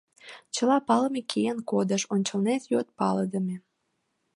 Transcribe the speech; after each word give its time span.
Чыла 0.55 0.77
палыме 0.87 1.21
киен 1.31 1.59
кодеш, 1.69 2.01
ончылнет 2.13 2.63
йот, 2.71 2.87
палыдыме. 2.97 3.55